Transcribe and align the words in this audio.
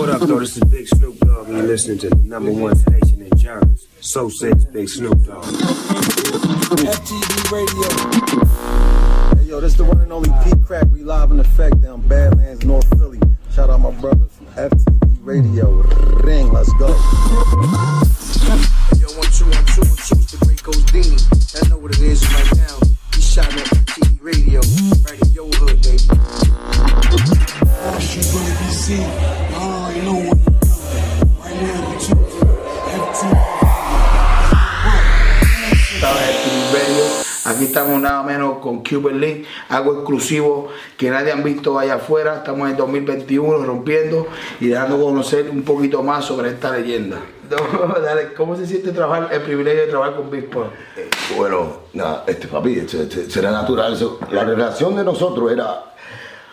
What 0.00 0.08
up, 0.08 0.22
though? 0.22 0.40
This 0.40 0.56
is 0.56 0.64
Big 0.64 0.88
Snoop 0.88 1.18
Dogg, 1.18 1.48
and 1.48 1.58
you're 1.58 1.66
listening 1.66 1.98
to 1.98 2.08
the 2.08 2.16
number 2.16 2.50
one 2.50 2.74
station 2.74 3.20
in 3.20 3.36
Germans. 3.36 3.86
So 4.00 4.30
says 4.30 4.64
Big 4.64 4.88
Snoop 4.88 5.22
Dogg. 5.26 5.44
FTV 6.80 7.52
Radio. 7.52 7.88
Hey, 9.36 9.44
yo, 9.50 9.60
this 9.60 9.72
is 9.72 9.76
the 9.76 9.84
one 9.84 10.00
and 10.00 10.10
only 10.10 10.30
Pete 10.42 10.64
Crack. 10.64 10.86
We 10.90 11.02
live 11.04 11.32
in 11.32 11.38
effect 11.38 11.82
down 11.82 12.00
Badlands, 12.08 12.64
North 12.64 12.88
Philly. 12.98 13.20
Shout 13.52 13.68
out 13.68 13.80
my 13.80 13.90
brothers 13.90 14.32
from 14.32 14.46
FTV 14.46 15.18
Radio. 15.20 15.68
Ring, 16.24 16.50
let's 16.50 16.72
go. 16.78 16.88
Yo, 16.88 16.94
one, 19.20 19.28
two, 19.36 19.44
one, 19.52 19.66
two, 19.68 19.84
one, 19.84 20.00
two, 20.00 20.16
it's 20.16 20.32
the 20.32 20.38
great 20.46 20.62
Godini. 20.62 21.62
I 21.62 21.68
know 21.68 21.76
what 21.76 21.92
it 21.92 22.00
is 22.00 22.24
right 22.32 22.56
now. 22.56 22.78
He's 23.14 23.30
shouting 23.30 23.60
at 23.60 23.66
FTV 23.66 24.16
Radio, 24.22 24.60
right 25.04 25.20
in 25.20 25.28
your 25.32 25.50
hood, 25.52 25.76
baby. 25.82 26.08
She 28.00 28.24
gonna 28.32 29.29
estamos 37.70 38.00
nada 38.00 38.22
menos 38.24 38.58
con 38.58 38.82
Cuban 38.82 39.20
Link, 39.20 39.46
algo 39.68 39.94
exclusivo 39.94 40.68
que 40.96 41.08
nadie 41.08 41.30
han 41.32 41.42
visto 41.44 41.78
allá 41.78 41.94
afuera. 41.94 42.36
Estamos 42.38 42.68
en 42.68 42.76
2021 42.76 43.64
rompiendo 43.64 44.26
y 44.60 44.66
dejando 44.66 45.00
conocer 45.00 45.48
un 45.50 45.62
poquito 45.62 46.02
más 46.02 46.24
sobre 46.24 46.50
esta 46.50 46.76
leyenda. 46.76 47.18
¿Cómo 48.36 48.56
se 48.56 48.66
siente 48.66 48.90
trabajar, 48.92 49.28
el 49.32 49.40
privilegio 49.42 49.82
de 49.82 49.86
trabajar 49.86 50.16
con 50.16 50.30
Big 50.30 50.50
Pun? 50.50 50.64
Bueno, 51.36 51.78
nada, 51.92 52.24
este 52.26 52.48
papi, 52.48 52.78
este- 52.78 53.02
este- 53.02 53.30
será 53.30 53.50
natural. 53.52 53.92
eso. 53.92 54.18
La 54.30 54.44
relación 54.44 54.96
de 54.96 55.04
nosotros 55.04 55.50
era 55.52 55.84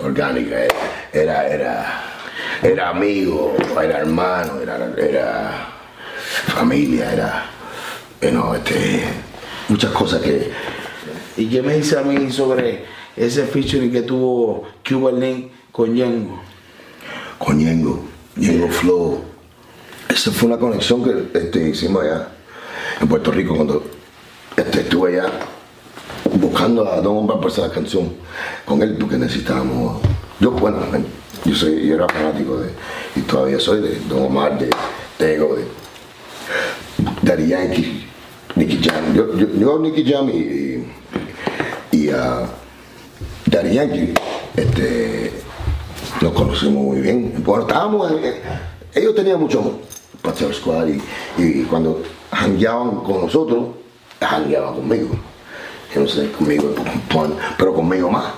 orgánica, 0.00 0.64
eh. 0.64 0.68
era, 1.12 1.48
era, 1.48 2.02
era 2.62 2.90
amigo, 2.90 3.54
era 3.82 3.98
hermano, 3.98 4.60
era, 4.60 4.90
era 4.96 5.68
familia, 6.54 7.12
era, 7.12 7.46
bueno, 8.20 8.54
este, 8.54 9.04
muchas 9.68 9.90
cosas 9.92 10.20
que, 10.22 10.50
¿Y 11.38 11.46
qué 11.46 11.62
me 11.62 11.76
dice 11.76 11.98
a 11.98 12.02
mí 12.02 12.30
sobre 12.30 12.84
ese 13.16 13.46
featuring 13.46 13.90
que 13.90 14.02
tuvo 14.02 14.64
Cuban 14.86 15.18
Link 15.18 15.50
con 15.72 15.94
Yengo? 15.94 16.48
con 17.38 17.56
Ñengo, 17.56 18.04
Ñengo 18.36 18.68
Flow. 18.68 19.20
Esa 20.08 20.30
fue 20.32 20.48
una 20.48 20.58
conexión 20.58 21.04
que 21.04 21.38
este, 21.38 21.68
hicimos 21.68 22.02
allá 22.02 22.28
en 23.00 23.08
Puerto 23.08 23.30
Rico 23.30 23.54
cuando 23.54 23.84
este, 24.56 24.80
estuve 24.80 25.12
allá 25.20 25.30
buscando 26.34 26.86
a 26.86 27.00
Don 27.00 27.18
Omar 27.18 27.40
por 27.40 27.50
esa 27.50 27.70
canción 27.70 28.12
con 28.64 28.82
él 28.82 28.96
porque 28.98 29.16
necesitábamos. 29.16 30.02
Yo, 30.40 30.50
bueno, 30.52 30.78
yo, 31.44 31.54
soy, 31.54 31.86
yo 31.86 31.94
era 31.94 32.08
fanático 32.08 32.58
de, 32.58 32.70
y 33.16 33.20
todavía 33.22 33.60
soy 33.60 33.80
de 33.80 34.00
Don 34.08 34.24
Omar, 34.24 34.58
de 34.58 34.70
Tego, 35.16 35.56
de 35.56 35.64
Daddy 37.22 37.48
Yankee, 37.48 38.06
Nicky 38.56 38.80
Jam. 38.82 39.14
Yo, 39.14 39.36
yo, 39.36 39.46
yo 39.54 39.78
Nicky 39.78 40.04
Jam 40.04 40.28
y, 40.30 40.67
a 42.10 42.46
Daddy 43.46 43.74
Yankee, 43.74 44.14
este, 44.56 45.32
nos 46.20 46.32
conocimos 46.32 46.82
muy 46.84 47.00
bien. 47.00 47.34
Bueno, 47.44 47.62
estábamos, 47.66 48.10
en- 48.12 48.24
en- 48.24 48.34
ellos 48.94 49.14
tenían 49.14 49.40
mucho 49.40 49.60
amor, 49.60 49.74
Patero 50.22 50.52
Squad, 50.52 50.88
y, 50.88 51.02
y 51.38 51.62
cuando 51.64 52.02
jangueaban 52.32 53.00
con 53.02 53.22
nosotros, 53.22 53.68
jangueaban 54.20 54.74
conmigo. 54.74 55.08
Yo 55.94 56.06
sé, 56.06 56.30
conmigo, 56.32 56.74
pero 57.56 57.72
conmigo 57.74 58.10
más. 58.10 58.32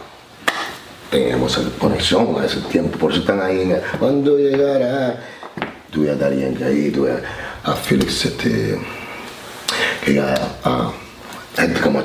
Teníamos 1.10 1.56
esa 1.58 1.68
conexión 1.78 2.36
a 2.40 2.44
ese 2.46 2.60
tiempo, 2.60 2.96
por 2.96 3.10
eso 3.10 3.20
están 3.20 3.40
ahí. 3.42 3.74
Cuando 3.98 4.38
llegará, 4.38 5.18
tuve 5.90 6.10
a 6.10 6.14
Darien 6.14 6.56
ahí, 6.62 6.90
tuve 6.92 7.10
a, 7.10 7.70
a 7.70 7.74
Félix, 7.74 8.26
este, 8.26 8.78
que 10.04 10.20
a, 10.20 10.34
a 10.64 10.92
gente 11.56 11.80
como 11.80 12.00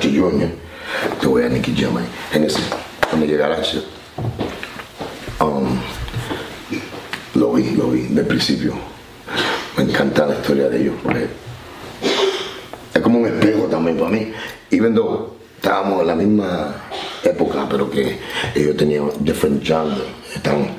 Chi 0.86 1.18
Junior, 1.20 1.20
tuve 1.20 1.46
a 1.46 1.48
Nicky 1.48 1.74
Jam 1.74 1.96
ahí. 1.96 2.06
En 2.32 2.44
ese, 2.44 2.60
cuando 3.08 3.26
llegara, 3.26 3.58
um, 5.40 5.78
lo 7.34 7.52
vi, 7.52 7.70
lo 7.72 7.90
vi 7.90 8.02
del 8.02 8.26
principio. 8.26 8.74
Me 9.76 9.84
encanta 9.84 10.26
la 10.26 10.34
historia 10.34 10.68
de 10.68 10.80
ellos, 10.80 10.94
porque 11.02 11.28
es 12.94 13.00
como 13.00 13.18
un 13.18 13.26
espejo 13.26 13.64
también 13.66 13.98
para 13.98 14.10
mí. 14.10 14.32
Y 14.70 14.80
viendo, 14.80 15.36
estábamos 15.56 16.00
en 16.00 16.06
la 16.06 16.14
misma 16.14 16.74
época, 17.24 17.66
pero 17.68 17.90
que 17.90 18.18
ellos 18.54 18.76
tenían 18.76 19.10
different 19.20 19.62
genres. 19.64 20.02
Están 20.34 20.76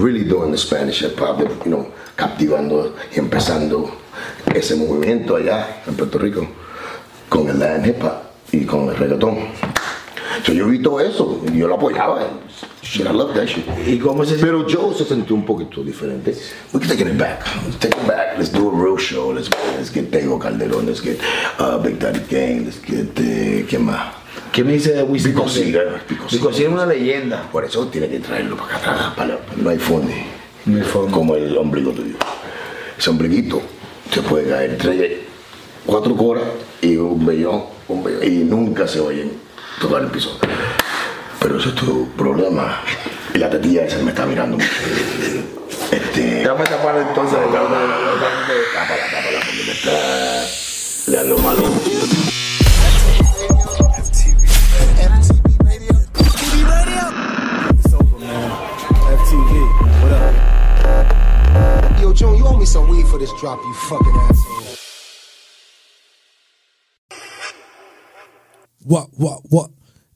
really 0.00 0.24
doing 0.24 0.52
the 0.52 0.58
Spanish 0.58 1.02
hip 1.02 1.20
hop, 1.20 1.40
you 1.40 1.70
know, 1.70 1.86
captivando 2.16 2.94
y 3.14 3.18
empezando 3.18 3.90
ese 4.54 4.76
movimiento 4.76 5.36
allá 5.36 5.82
en 5.86 5.94
Puerto 5.94 6.18
Rico 6.18 6.46
con 7.28 7.48
el 7.48 7.58
Latin 7.58 7.86
hip 7.86 8.02
hop 8.02 8.27
y 8.52 8.64
con 8.64 8.88
el 8.88 8.96
reggaetón. 8.96 9.36
So, 10.44 10.52
yo 10.52 10.66
vi 10.68 10.80
todo 10.80 11.00
eso 11.00 11.42
y 11.52 11.58
yo 11.58 11.68
lo 11.68 11.74
apoyaba. 11.74 12.20
Shit, 12.82 13.06
I 13.06 13.12
love 13.12 13.34
that 13.34 13.46
shit. 13.46 13.66
¿Y 13.86 13.98
cómo 13.98 14.24
se 14.24 14.36
Pero 14.36 14.64
Joe 14.68 14.94
se 14.94 15.04
sintió 15.04 15.34
un 15.34 15.44
poquito 15.44 15.82
diferente. 15.82 16.34
We 16.72 16.80
can 16.80 16.88
take 16.88 17.02
it 17.02 17.18
back. 17.18 17.44
Let's 17.64 17.78
take 17.78 17.96
it 17.96 18.06
back. 18.06 18.38
Let's 18.38 18.50
do 18.50 18.68
a 18.68 18.72
real 18.72 18.96
show. 18.96 19.32
Let's, 19.32 19.50
let's 19.76 19.90
get 19.92 20.10
Tego 20.10 20.38
Calderón. 20.38 20.86
Let's 20.86 21.02
get 21.02 21.20
uh, 21.58 21.78
Big 21.78 21.98
Daddy 21.98 22.20
Gang. 22.30 22.64
Let's 22.64 22.80
get, 22.80 23.18
eh, 23.18 23.66
¿quién 23.68 23.84
más? 23.84 24.14
¿Qué 24.52 24.64
me 24.64 24.72
dice 24.72 24.92
de 24.92 25.02
Wisin? 25.02 25.32
Pico 25.32 25.48
Cigar, 25.48 26.02
Pico 26.06 26.50
es 26.50 26.60
una 26.60 26.86
leyenda. 26.86 27.48
Por 27.50 27.64
eso 27.64 27.86
tiene 27.88 28.08
que 28.08 28.20
traerlo 28.20 28.56
para 28.56 28.76
acá 28.76 28.90
atrás. 28.92 29.14
Para, 29.16 29.38
no 29.56 29.70
hay 29.70 29.78
fondo. 29.78 30.12
No 30.64 30.76
hay 30.78 30.84
fondo. 30.84 31.10
Como 31.10 31.34
el 31.34 31.56
ombligo 31.58 31.92
tuyo. 31.92 32.16
Ese 32.96 33.10
ombliguito 33.10 33.60
se 34.10 34.22
puede 34.22 34.48
caer 34.48 34.78
tres, 34.78 35.18
cuatro 35.88 36.14
coras 36.14 36.44
y 36.82 36.96
un 36.98 37.24
vellón, 37.24 37.64
un 37.88 38.04
vellón, 38.04 38.22
y 38.22 38.44
nunca 38.44 38.86
se 38.86 39.00
oyen 39.00 39.32
tocar 39.80 40.02
el 40.02 40.08
piso. 40.08 40.38
Pero 41.40 41.58
eso 41.58 41.70
es 41.70 41.74
tu 41.76 42.10
problema. 42.10 42.82
Y 43.34 43.38
la 43.38 43.48
tetilla 43.48 43.86
esa 43.86 43.98
me 44.00 44.10
está 44.10 44.26
mirando 44.26 44.58
mucho. 44.58 44.68
Este. 45.90 46.20
Déjame 46.20 46.64
tapar 46.64 46.98
entonces. 46.98 47.38
Tápala, 47.38 49.06
tápala, 49.10 49.40
porque 49.40 49.64
me 49.64 49.72
está 49.72 49.92
dando 51.06 51.38
malo. 51.38 51.62
Yo, 62.00 62.12
Joan, 62.14 62.36
you 62.36 62.46
owe 62.46 62.58
me 62.58 62.66
some 62.66 62.88
weed 62.88 63.06
for 63.06 63.18
this 63.18 63.32
drop, 63.40 63.58
you 63.58 63.74
fucking 63.74 64.14
asshole. 64.28 64.87
What, 68.88 69.08
what, 69.18 69.42
what? 69.50 69.70